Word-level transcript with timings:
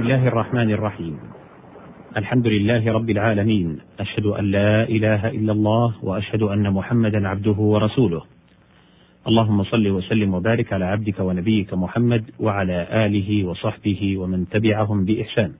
بسم 0.00 0.08
الله 0.08 0.28
الرحمن 0.28 0.70
الرحيم. 0.70 1.18
الحمد 2.16 2.46
لله 2.46 2.92
رب 2.92 3.10
العالمين. 3.10 3.78
أشهد 4.00 4.26
أن 4.26 4.44
لا 4.44 4.88
إله 4.88 5.28
إلا 5.28 5.52
الله 5.52 5.94
وأشهد 6.02 6.42
أن 6.42 6.72
محمدا 6.72 7.28
عبده 7.28 7.58
ورسوله. 7.58 8.22
اللهم 9.28 9.64
صل 9.64 9.88
وسلم 9.88 10.34
وبارك 10.34 10.72
على 10.72 10.84
عبدك 10.84 11.20
ونبيك 11.20 11.74
محمد 11.74 12.24
وعلى 12.40 13.06
آله 13.06 13.44
وصحبه 13.44 14.18
ومن 14.18 14.48
تبعهم 14.48 15.04
بإحسان. 15.04 15.52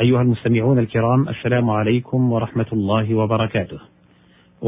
أيها 0.00 0.22
المستمعون 0.22 0.78
الكرام 0.78 1.28
السلام 1.28 1.70
عليكم 1.70 2.32
ورحمة 2.32 2.70
الله 2.72 3.14
وبركاته. 3.14 3.80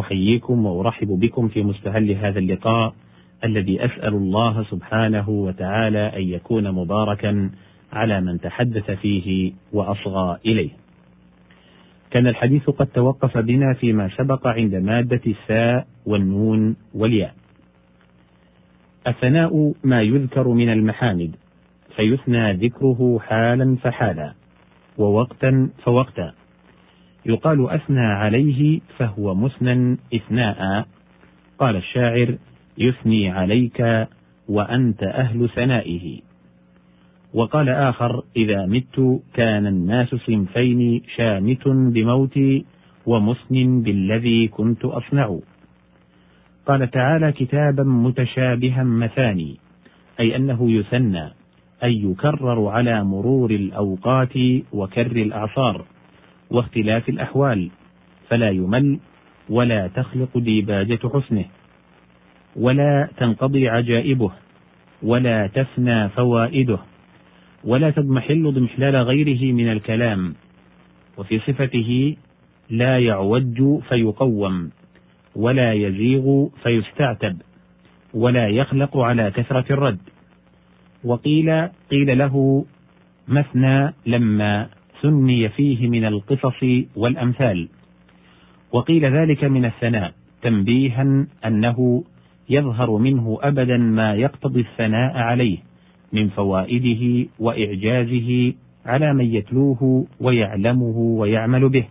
أحييكم 0.01 0.67
وأرحب 0.67 1.09
بكم 1.09 1.49
في 1.49 1.63
مستهل 1.63 2.11
هذا 2.11 2.39
اللقاء 2.39 2.95
الذي 3.45 3.85
أسأل 3.85 4.15
الله 4.15 4.63
سبحانه 4.63 5.29
وتعالى 5.29 6.13
أن 6.17 6.23
يكون 6.23 6.73
مباركا 6.73 7.51
على 7.97 8.21
من 8.21 8.41
تحدث 8.41 8.91
فيه 8.91 9.53
وأصغى 9.73 10.39
إليه. 10.47 10.71
كان 12.11 12.27
الحديث 12.27 12.71
قد 12.71 12.87
توقف 12.87 13.39
بنا 13.39 13.75
فيما 13.75 14.09
سبق 14.09 14.47
عند 14.47 14.75
مادة 14.75 15.21
الثاء 15.27 15.87
والنون 16.07 16.77
والياء. 16.95 17.35
الثناء 19.07 19.75
ما 19.85 20.03
يذكر 20.03 20.49
من 20.49 20.73
المحامد 20.73 21.37
فيثنى 21.97 22.53
ذكره 22.53 23.19
حالا 23.19 23.77
فحالا 23.77 24.35
ووقتا 24.99 25.71
فوقتا. 25.85 26.33
يقال 27.27 27.71
أثنى 27.71 28.07
عليه 28.07 28.81
فهو 28.99 29.35
مثنى 29.35 29.97
إثناء 30.15 30.87
قال 31.59 31.77
الشاعر 31.77 32.37
يثني 32.79 33.31
عليك 33.31 34.07
وأنت 34.49 35.03
أهل 35.03 35.49
ثنائه 35.49 36.21
وقال 37.37 37.69
آخر 37.69 38.23
إذا 38.37 38.67
مت 38.67 39.21
كان 39.35 39.67
الناس 39.67 40.15
صنفين 40.15 41.03
شامت 41.17 41.69
بموتي 41.69 42.65
ومثن 43.07 43.83
بالذي 43.83 44.49
كنت 44.49 44.85
أصنع. 44.85 45.39
قال 46.67 46.91
تعالى 46.91 47.33
كتابا 47.33 47.83
متشابها 47.83 48.83
مثاني 48.85 49.57
أي 50.21 50.37
أنه 50.37 50.71
يثنى 50.71 51.25
أي 51.85 52.03
يكرر 52.05 52.69
على 52.69 53.05
مرور 53.05 53.51
الأوقات 53.51 54.37
وكر 54.73 55.17
الأعصار 55.17 55.85
واختلاف 56.51 57.09
الأحوال 57.09 57.71
فلا 58.29 58.51
يمل 58.51 58.99
ولا 59.51 59.87
تخلق 59.87 60.39
ديباجة 60.39 61.01
حسنه 61.15 61.45
ولا 62.57 63.09
تنقضي 63.17 63.69
عجائبه 63.69 64.33
ولا 65.03 65.47
تفنى 65.47 66.09
فوائده. 66.09 66.79
ولا 67.67 67.91
تضمحل 67.91 68.53
ضمحلال 68.53 68.97
غيره 68.97 69.53
من 69.53 69.73
الكلام. 69.73 70.35
وفي 71.19 71.39
صفته 71.39 72.17
لا 72.71 72.99
يعوج 72.99 73.83
فيقوم 73.89 74.71
ولا 75.37 75.73
يزيغ 75.73 76.47
فيستعتب 76.63 77.37
ولا 78.15 78.49
يخلق 78.49 78.97
على 78.97 79.31
كثرة 79.31 79.73
الرد. 79.73 79.99
وقيل 81.05 81.69
قيل 81.91 82.19
له 82.19 82.65
مثنى 83.29 83.95
لما 84.07 84.69
ثني 85.03 85.49
فيه 85.49 85.89
من 85.89 86.05
القصص 86.05 86.65
والأمثال. 86.97 87.69
وقيل 88.73 89.05
ذلك 89.05 89.45
من 89.45 89.65
الثناء 89.65 90.13
تنبيها 90.43 91.27
أنه 91.47 92.05
يظهر 92.51 92.91
منه 92.91 93.39
أبدا 93.43 93.77
ما 93.77 94.15
يقتضي 94.15 94.61
الثناء 94.61 95.17
عليه. 95.17 95.66
من 96.13 96.29
فوائده 96.29 97.29
وإعجازه 97.39 98.53
على 98.87 99.15
من 99.15 99.25
يتلوه 99.25 100.07
ويعلمه 100.21 100.97
ويعمل 100.99 101.69
به. 101.69 101.85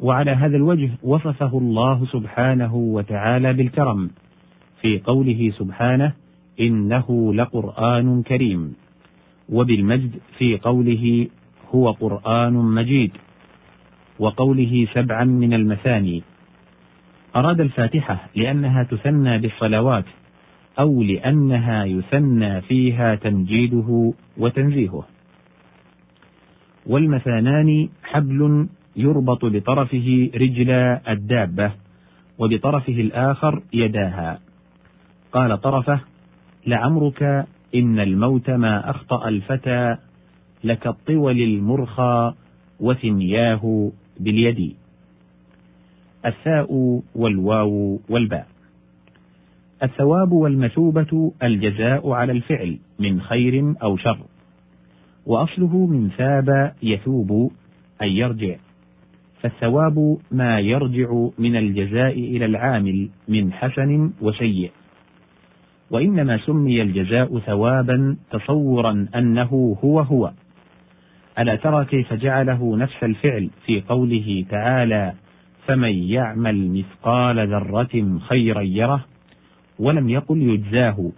وعلى 0.00 0.30
هذا 0.30 0.56
الوجه 0.56 0.90
وصفه 1.02 1.58
الله 1.58 2.06
سبحانه 2.06 2.74
وتعالى 2.74 3.52
بالكرم 3.52 4.10
في 4.80 4.98
قوله 4.98 5.52
سبحانه 5.58 6.12
إنه 6.60 7.34
لقرآن 7.34 8.22
كريم. 8.22 8.74
وبالمجد 9.48 10.10
في 10.38 10.56
قوله 10.56 11.26
هو 11.74 11.90
قرآن 11.90 12.52
مجيد. 12.52 13.12
وقوله 14.18 14.86
سبعا 14.94 15.24
من 15.24 15.54
المثاني. 15.54 16.22
أراد 17.36 17.60
الفاتحة 17.60 18.28
لأنها 18.34 18.82
تثنى 18.82 19.38
بالصلوات 19.38 20.04
أو 20.78 21.02
لأنها 21.02 21.84
يثنى 21.84 22.60
فيها 22.60 23.14
تمجيده 23.14 24.12
وتنزيهه. 24.36 25.06
والمثانان 26.86 27.88
حبل 28.02 28.66
يربط 28.96 29.44
بطرفه 29.44 30.30
رجل 30.34 30.70
الدابة 31.08 31.72
وبطرفه 32.38 32.92
الآخر 32.92 33.62
يداها. 33.72 34.38
قال 35.32 35.60
طرفه: 35.60 36.00
لعمرك 36.66 37.46
إن 37.74 38.00
الموت 38.00 38.50
ما 38.50 38.90
أخطأ 38.90 39.28
الفتى 39.28 39.96
لكالطول 40.64 41.40
المرخى 41.42 42.34
وثنياه 42.80 43.92
باليد. 44.20 44.76
الثاء 46.26 47.00
والواو 47.14 48.00
والباء. 48.08 48.57
الثواب 49.82 50.32
والمثوبة 50.32 51.32
الجزاء 51.42 52.10
على 52.10 52.32
الفعل 52.32 52.78
من 52.98 53.20
خير 53.20 53.74
أو 53.82 53.96
شر، 53.96 54.18
وأصله 55.26 55.86
من 55.86 56.10
ثاب 56.10 56.72
يثوب 56.82 57.52
أي 58.02 58.16
يرجع، 58.16 58.56
فالثواب 59.40 60.18
ما 60.30 60.60
يرجع 60.60 61.28
من 61.38 61.56
الجزاء 61.56 62.12
إلى 62.12 62.44
العامل 62.44 63.08
من 63.28 63.52
حسن 63.52 64.12
وسيء، 64.20 64.70
وإنما 65.90 66.38
سمي 66.38 66.82
الجزاء 66.82 67.38
ثوابا 67.38 68.16
تصورا 68.30 69.06
أنه 69.14 69.76
هو 69.84 70.00
هو. 70.00 70.32
ألا 71.38 71.56
ترى 71.56 71.84
كيف 71.84 72.14
جعله 72.14 72.76
نفس 72.76 73.04
الفعل 73.04 73.50
في 73.66 73.80
قوله 73.80 74.44
تعالى: 74.50 75.12
فمن 75.66 75.94
يعمل 75.94 76.70
مثقال 76.70 77.48
ذرة 77.48 78.18
خيرا 78.18 78.60
يره 78.60 79.04
ولم 79.78 80.08
يقل 80.08 80.42
يجزاه. 80.42 81.10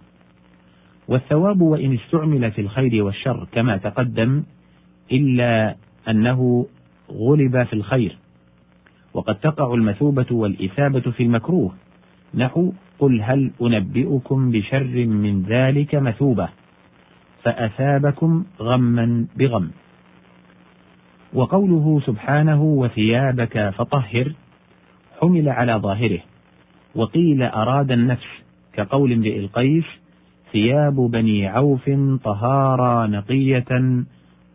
والثواب 1.07 1.61
وإن 1.61 1.93
استعمل 1.93 2.51
في 2.51 2.61
الخير 2.61 3.03
والشر 3.03 3.47
كما 3.51 3.77
تقدم 3.77 4.43
إلا 5.11 5.75
أنه 6.09 6.67
غلب 7.11 7.63
في 7.63 7.73
الخير. 7.73 8.17
وقد 9.13 9.35
تقع 9.35 9.73
المثوبة 9.73 10.25
والإثابة 10.31 11.11
في 11.11 11.23
المكروه. 11.23 11.73
نحو 12.35 12.71
قل 12.99 13.21
هل 13.21 13.51
أنبئكم 13.61 14.51
بشر 14.51 15.05
من 15.05 15.43
ذلك 15.43 15.95
مثوبة؟ 15.95 16.49
فأثابكم 17.43 18.45
غما 18.59 19.25
بغم. 19.35 19.71
وقوله 21.33 22.01
سبحانه 22.05 22.63
وثيابك 22.63 23.69
فطهر 23.69 24.31
حمل 25.21 25.49
على 25.49 25.73
ظاهره. 25.73 26.19
وقيل 26.95 27.43
أراد 27.43 27.91
النفس 27.91 28.27
كقول 28.73 29.13
امرئ 29.13 29.39
القيس 29.39 29.85
ثياب 30.51 30.95
بني 30.95 31.47
عوف 31.47 31.89
طهارى 32.23 33.11
نقية 33.11 34.03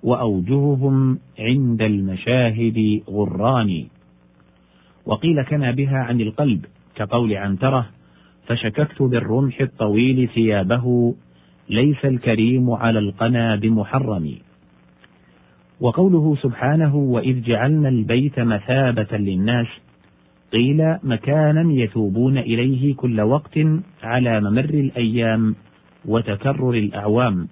وأوجههم 0.03 1.19
عند 1.38 1.82
المشاهد 1.82 3.03
غران. 3.10 3.84
وقيل 5.06 5.43
كنا 5.43 5.71
بها 5.71 5.99
عن 5.99 6.21
القلب 6.21 6.65
كقول 6.94 7.32
عنترة 7.32 7.87
فشككت 8.47 9.03
بالرمح 9.03 9.60
الطويل 9.60 10.28
ثيابه 10.34 11.15
ليس 11.69 12.04
الكريم 12.04 12.71
على 12.71 12.98
القنا 12.98 13.56
بمحرم. 13.56 14.34
وقوله 15.80 16.36
سبحانه 16.42 16.97
وإذ 16.97 17.42
جعلنا 17.42 17.89
البيت 17.89 18.41
مثابة 18.41 19.16
للناس 19.16 19.66
قيل 20.56 20.97
مكانا 21.03 21.72
يثوبون 21.72 22.38
إليه 22.38 22.94
كل 22.94 23.20
وقت 23.20 23.58
على 24.03 24.41
ممر 24.41 24.64
الأيام 24.64 25.54
وتكرر 26.04 26.70
الأعوام. 26.70 27.48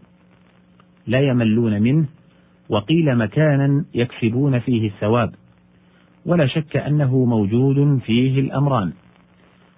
لا 1.06 1.20
يملون 1.20 1.82
منه 1.82 2.06
وقيل 2.68 3.16
مكانا 3.16 3.84
يكسبون 3.94 4.58
فيه 4.58 4.86
الثواب. 4.88 5.34
ولا 6.26 6.46
شك 6.46 6.76
أنه 6.76 7.24
موجود 7.24 7.98
فيه 7.98 8.40
الأمران. 8.40 8.92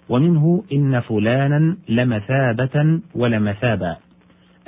ومنه 0.08 0.64
إن 0.72 1.00
فلانا 1.00 1.76
لمثابة 1.88 3.00
ولمثابا 3.14 3.96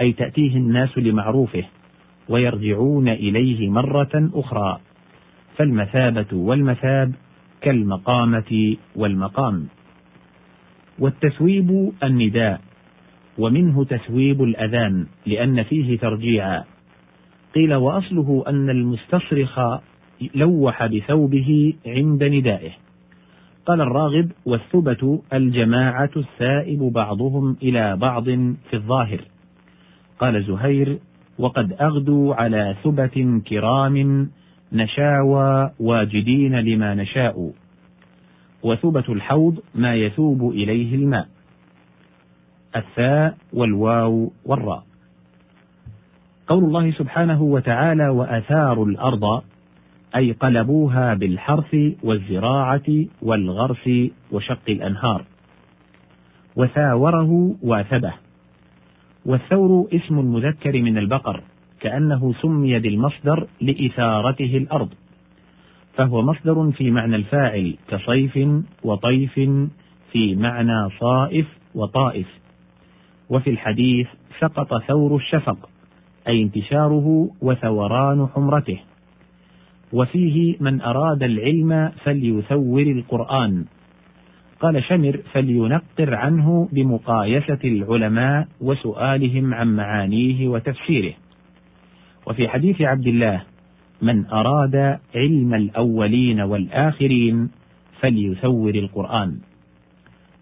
أي 0.00 0.12
تأتيه 0.12 0.56
الناس 0.56 0.98
لمعروفه 0.98 1.64
ويرجعون 2.28 3.08
إليه 3.08 3.70
مرة 3.70 4.30
أخرى. 4.34 4.80
فالمثابة 5.56 6.26
والمثاب 6.32 7.12
كالمقامة 7.60 8.76
والمقام. 8.96 9.66
والتثويب 10.98 11.92
النداء 12.02 12.60
ومنه 13.38 13.84
تثويب 13.84 14.42
الأذان 14.42 15.06
لأن 15.26 15.62
فيه 15.62 15.98
ترجيعا 15.98 16.64
قيل 17.54 17.74
وأصله 17.74 18.44
أن 18.48 18.70
المستصرخ 18.70 19.60
لوح 20.34 20.86
بثوبه 20.86 21.74
عند 21.86 22.24
ندائه. 22.24 22.70
قال 23.66 23.80
الراغب 23.80 24.30
والثبت 24.46 25.22
الجماعة 25.32 26.10
السائب 26.16 26.78
بعضهم 26.78 27.56
إلى 27.62 27.96
بعض 27.96 28.24
في 28.70 28.74
الظاهر. 28.74 29.20
قال 30.18 30.44
زهير 30.44 30.98
وقد 31.38 31.72
أغدوا 31.72 32.34
على 32.34 32.76
ثبت 32.84 33.42
كرام 33.48 34.28
نشاوى 34.72 35.70
واجدين 35.80 36.60
لما 36.60 36.94
نشاء. 36.94 37.50
وثبت 38.62 39.08
الحوض 39.08 39.58
ما 39.74 39.94
يثوب 39.94 40.50
إليه 40.50 40.94
الماء. 40.94 41.28
الثاء 42.76 43.36
والواو 43.52 44.32
والراء. 44.44 44.84
قول 46.46 46.64
الله 46.64 46.90
سبحانه 46.90 47.42
وتعالى 47.42 48.08
وأثاروا 48.08 48.86
الأرض 48.86 49.42
أي 50.16 50.32
قلبوها 50.32 51.14
بالحرث 51.14 51.76
والزراعة 52.02 53.04
والغرس 53.22 54.10
وشق 54.32 54.62
الأنهار. 54.68 55.24
وثاوره 56.56 57.56
واثبه. 57.62 58.12
والثور 59.26 59.88
اسم 59.92 60.18
المذكر 60.18 60.82
من 60.82 60.98
البقر. 60.98 61.42
كأنه 61.80 62.34
سمي 62.42 62.78
بالمصدر 62.78 63.46
لإثارته 63.60 64.56
الأرض 64.56 64.88
فهو 65.94 66.22
مصدر 66.22 66.70
في 66.70 66.90
معنى 66.90 67.16
الفاعل 67.16 67.76
كصيف 67.88 68.38
وطيف 68.84 69.34
في 70.12 70.34
معنى 70.36 70.90
صائف 71.00 71.46
وطائف 71.74 72.26
وفي 73.30 73.50
الحديث 73.50 74.06
سقط 74.40 74.82
ثور 74.82 75.16
الشفق 75.16 75.68
أي 76.28 76.42
انتشاره 76.42 77.30
وثوران 77.42 78.26
حمرته 78.34 78.78
وفيه 79.92 80.56
من 80.60 80.80
أراد 80.80 81.22
العلم 81.22 81.92
فليثور 82.04 82.82
القرآن 82.82 83.64
قال 84.60 84.84
شمر 84.84 85.20
فلينقر 85.32 86.14
عنه 86.14 86.68
بمقايسة 86.72 87.58
العلماء 87.64 88.48
وسؤالهم 88.60 89.54
عن 89.54 89.76
معانيه 89.76 90.48
وتفسيره. 90.48 91.12
وفي 92.28 92.48
حديث 92.48 92.80
عبد 92.80 93.06
الله 93.06 93.42
من 94.02 94.26
أراد 94.26 94.98
علم 95.14 95.54
الأولين 95.54 96.40
والآخرين 96.40 97.50
فليثور 98.00 98.74
القرآن. 98.74 99.38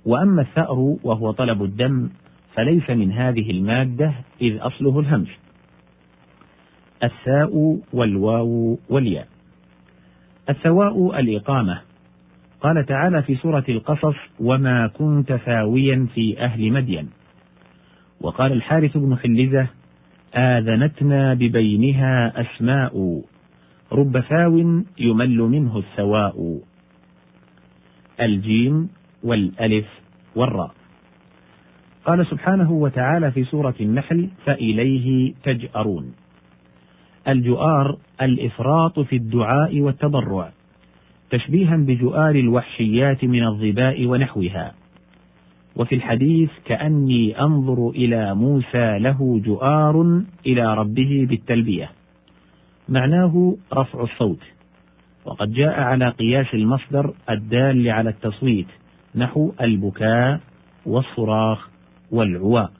وأما 0.04 0.42
الثأر 0.42 0.96
وهو 1.02 1.30
طلب 1.30 1.62
الدم 1.62 2.08
فليس 2.54 2.90
من 2.90 3.12
هذه 3.12 3.50
المادة 3.50 4.12
إذ 4.40 4.58
أصله 4.60 5.00
الهمز 5.00 5.28
الثاء 7.04 7.78
والواو 7.92 8.78
والياء. 8.88 9.28
الثواء 10.48 11.20
الإقامة. 11.20 11.80
قال 12.60 12.86
تعالى 12.86 13.22
في 13.22 13.36
سورة 13.36 13.64
القصص 13.68 14.16
وما 14.40 14.86
كنت 14.86 15.32
ثاويا 15.32 16.06
في 16.14 16.40
أهل 16.40 16.72
مدين. 16.72 17.08
وقال 18.20 18.52
الحارث 18.52 18.96
بن 18.96 19.16
حلزة 19.16 19.66
آذنتنا 20.36 21.34
ببينها 21.34 22.40
أسماء. 22.40 23.22
رب 23.92 24.20
ثاو 24.20 24.82
يمل 24.98 25.38
منه 25.38 25.78
الثواء 25.78 26.60
الجيم 28.20 28.88
والألف 29.22 29.86
والراء. 30.34 30.74
قال 32.04 32.26
سبحانه 32.26 32.72
وتعالى 32.72 33.30
في 33.30 33.44
سورة 33.44 33.74
النحل 33.80 34.28
فإليه 34.44 35.34
تجأرون. 35.42 36.14
الجؤار 37.28 37.96
الإفراط 38.22 39.00
في 39.00 39.16
الدعاء 39.16 39.80
والتضرع 39.80 40.50
تشبيها 41.30 41.76
بجؤار 41.76 42.34
الوحشيات 42.34 43.24
من 43.24 43.44
الظباء 43.44 44.06
ونحوها. 44.06 44.74
وفي 45.76 45.94
الحديث 45.94 46.50
كأني 46.64 47.40
أنظر 47.40 47.90
إلى 47.90 48.34
موسى 48.34 48.98
له 48.98 49.40
جؤار 49.44 50.22
إلى 50.46 50.74
ربه 50.74 51.26
بالتلبية. 51.30 51.90
معناه 52.88 53.56
رفع 53.74 54.02
الصوت. 54.02 54.42
وقد 55.24 55.52
جاء 55.52 55.80
على 55.80 56.08
قياس 56.08 56.54
المصدر 56.54 57.14
الدال 57.30 57.88
على 57.88 58.10
التصويت 58.10 58.66
نحو 59.14 59.52
البكاء 59.60 60.40
والصراخ 60.86 61.68
والعواء. 62.10 62.72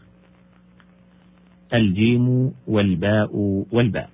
الجيم 1.75 2.52
والباء 2.66 3.31
والباء. 3.72 4.10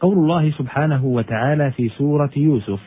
قول 0.00 0.18
الله 0.18 0.50
سبحانه 0.50 1.04
وتعالى 1.04 1.70
في 1.70 1.88
سورة 1.88 2.30
يوسف 2.36 2.80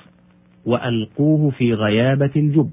وألقوه 0.65 1.49
في 1.49 1.73
غيابة 1.73 2.31
الجب 2.35 2.71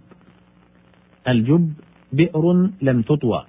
الجب 1.29 1.73
بئر 2.13 2.71
لم 2.83 3.03
تطوى. 3.03 3.45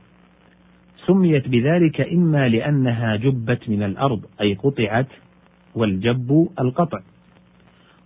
سميت 1.08 1.48
بذلك 1.48 2.02
إما 2.02 2.50
لأنها 2.50 3.16
جبت 3.16 3.70
من 3.70 3.84
الأرض 3.84 4.26
أي 4.42 4.54
قطعت 4.54 5.08
والجب 5.76 6.50
القطع. 6.60 7.00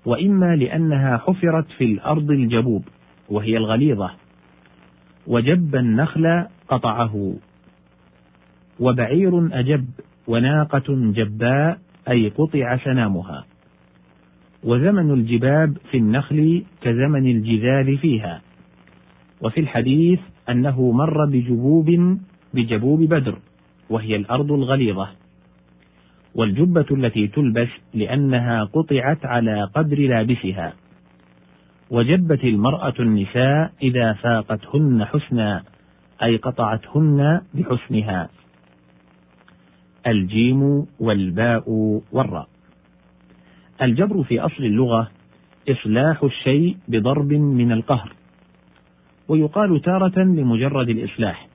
وإما 0.05 0.55
لأنها 0.55 1.17
حفرت 1.17 1.65
في 1.77 1.83
الأرض 1.85 2.31
الجبوب 2.31 2.83
وهي 3.29 3.57
الغليظة. 3.57 4.11
وجب 5.27 5.75
النخل 5.75 6.45
قطعه. 6.67 7.35
وبعير 8.79 9.59
أجب 9.59 9.85
وناقة 10.27 10.83
جباء 10.89 11.79
أي 12.09 12.29
قطع 12.29 12.77
سنامها 12.77 13.45
وزمن 14.63 15.11
الجباب 15.11 15.77
في 15.91 15.97
النخل 15.97 16.63
كزمن 16.81 17.25
الجذاذ 17.27 17.97
فيها. 17.97 18.41
وفي 19.41 19.59
الحديث 19.59 20.19
أنه 20.49 20.91
مر 20.91 21.25
بجبوب 21.25 22.17
بجبوب 22.53 22.99
بدر 23.03 23.39
وهي 23.89 24.15
الأرض 24.15 24.51
الغليظة. 24.51 25.09
والجبة 26.35 26.85
التي 26.91 27.27
تلبس 27.27 27.69
لأنها 27.93 28.63
قطعت 28.63 29.25
على 29.25 29.63
قدر 29.75 29.99
لابسها. 29.99 30.73
وجبت 31.91 32.43
المرأة 32.43 32.93
النساء 32.99 33.71
إذا 33.81 34.13
فاقتهن 34.13 35.05
حسنا 35.05 35.63
أي 36.23 36.37
قطعتهن 36.37 37.41
بحسنها. 37.53 38.29
الجيم 40.07 40.85
والباء 40.99 41.69
والراء. 42.11 42.47
الجبر 43.81 44.23
في 44.23 44.39
أصل 44.39 44.63
اللغة 44.63 45.11
إصلاح 45.69 46.23
الشيء 46.23 46.77
بضرب 46.87 47.33
من 47.33 47.71
القهر. 47.71 48.11
ويقال 49.27 49.81
تارة 49.81 50.19
لمجرد 50.19 50.89
الإصلاح. 50.89 51.47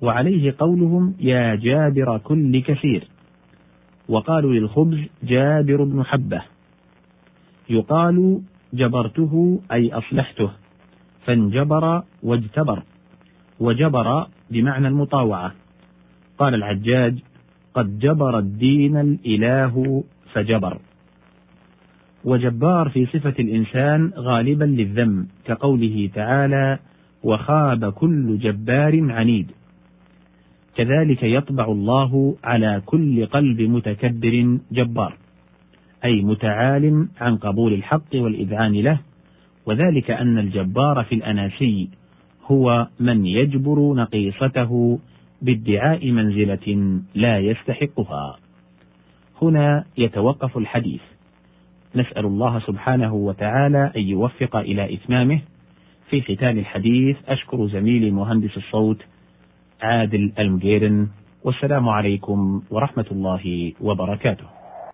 وعليه 0.00 0.54
قولهم 0.58 1.14
يا 1.20 1.54
جابر 1.54 2.18
كل 2.18 2.62
كثير. 2.62 3.08
وقالوا 4.08 4.52
للخبز 4.52 4.98
جابر 5.22 5.84
بن 5.84 6.04
حبة. 6.04 6.42
يقال 7.70 8.40
جبرته 8.74 9.60
أي 9.72 9.92
أصلحته. 9.92 10.50
فانجبر 11.26 12.02
واجتبر. 12.22 12.82
وجبر 13.60 14.26
بمعنى 14.50 14.88
المطاوعة. 14.88 15.52
قال 16.38 16.54
العجاج 16.54 17.18
قد 17.74 17.98
جبر 17.98 18.38
الدين 18.38 18.96
الإله 18.96 20.04
فجبر. 20.32 20.78
وجبار 22.24 22.88
في 22.88 23.06
صفة 23.06 23.34
الإنسان 23.38 24.12
غالبا 24.16 24.64
للذم 24.64 25.26
كقوله 25.44 26.10
تعالى 26.14 26.78
وخاب 27.22 27.92
كل 27.92 28.38
جبار 28.38 29.12
عنيد 29.12 29.50
كذلك 30.76 31.22
يطبع 31.22 31.64
الله 31.64 32.36
على 32.44 32.82
كل 32.86 33.26
قلب 33.26 33.60
متكبر 33.60 34.58
جبار 34.72 35.16
أي 36.04 36.22
متعال 36.22 37.08
عن 37.20 37.36
قبول 37.36 37.72
الحق 37.72 38.14
والإذعان 38.14 38.72
له 38.72 39.00
وذلك 39.66 40.10
أن 40.10 40.38
الجبار 40.38 41.04
في 41.04 41.14
الأناسي 41.14 41.88
هو 42.46 42.88
من 43.00 43.26
يجبر 43.26 43.94
نقيصته 43.94 44.98
بادعاء 45.42 46.10
منزلة 46.10 47.00
لا 47.14 47.38
يستحقها. 47.38 48.38
هنا 49.42 49.84
يتوقف 49.98 50.58
الحديث. 50.58 51.00
نسأل 51.96 52.26
الله 52.26 52.58
سبحانه 52.58 53.14
وتعالى 53.14 53.92
أن 53.96 54.02
يوفق 54.02 54.56
إلى 54.56 54.94
إتمامه. 54.94 55.40
في 56.10 56.20
ختام 56.20 56.58
الحديث 56.58 57.16
أشكر 57.28 57.66
زميلي 57.66 58.10
مهندس 58.10 58.56
الصوت 58.56 59.02
عادل 59.82 60.32
المجيرن 60.38 61.08
والسلام 61.44 61.88
عليكم 61.88 62.62
ورحمة 62.70 63.06
الله 63.10 63.72
وبركاته. 63.80 64.61